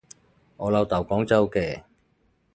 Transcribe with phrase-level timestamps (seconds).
[0.57, 1.83] 我老豆廣州嘅